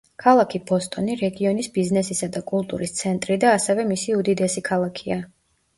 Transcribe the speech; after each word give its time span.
ქალაქი 0.21 0.61
ბოსტონი 0.69 1.17
რეგიონის 1.19 1.69
ბიზნესისა 1.77 2.31
და 2.39 2.43
კულტურის 2.49 2.97
ცენტრი 3.03 3.39
და 3.45 3.53
ასევე 3.61 3.87
მისი 3.95 4.21
უდიდესი 4.23 4.67
ქალაქია. 4.73 5.23